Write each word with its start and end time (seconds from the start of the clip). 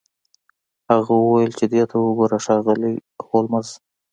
هغه 0.91 1.13
وویل 1.23 1.51
چې 1.59 1.65
دې 1.73 1.83
ته 1.89 1.95
وګوره 2.01 2.37
ښاغلی 2.45 2.95
هولمز 3.27 3.67